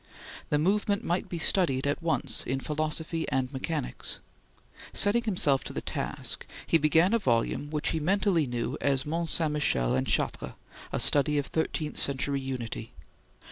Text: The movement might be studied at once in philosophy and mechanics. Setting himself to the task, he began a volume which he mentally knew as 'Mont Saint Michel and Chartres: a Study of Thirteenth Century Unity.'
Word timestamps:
The 0.49 0.57
movement 0.57 1.03
might 1.03 1.29
be 1.29 1.37
studied 1.37 1.85
at 1.85 2.01
once 2.01 2.41
in 2.47 2.59
philosophy 2.59 3.29
and 3.29 3.53
mechanics. 3.53 4.19
Setting 4.93 5.21
himself 5.25 5.63
to 5.65 5.73
the 5.73 5.81
task, 5.81 6.47
he 6.65 6.79
began 6.79 7.13
a 7.13 7.19
volume 7.19 7.69
which 7.69 7.89
he 7.89 7.99
mentally 7.99 8.47
knew 8.47 8.79
as 8.81 9.05
'Mont 9.05 9.29
Saint 9.29 9.51
Michel 9.51 9.93
and 9.93 10.07
Chartres: 10.07 10.53
a 10.91 10.99
Study 10.99 11.37
of 11.37 11.45
Thirteenth 11.45 11.97
Century 11.97 12.39
Unity.' 12.39 12.93